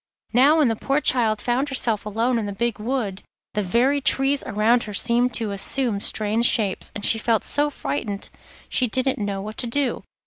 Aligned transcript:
Now 0.33 0.57
when 0.57 0.67
the 0.67 0.75
poor 0.75 0.99
child 0.99 1.39
found 1.39 1.69
herself 1.69 2.07
alone 2.07 2.39
in 2.39 2.47
the 2.47 2.53
big 2.53 2.79
wood 2.79 3.21
the 3.53 3.61
very 3.61 4.01
trees 4.01 4.41
around 4.47 4.81
her 4.85 4.95
seemed 4.95 5.31
to 5.35 5.51
assume 5.51 5.99
strange 5.99 6.47
shapes, 6.47 6.91
and 6.95 7.05
she 7.05 7.19
felt 7.19 7.43
so 7.43 7.69
frightened 7.69 8.31
she 8.67 8.87
didn't 8.87 9.19
know 9.19 9.43
what 9.43 9.57
to 9.57 9.67
do. 9.67 10.03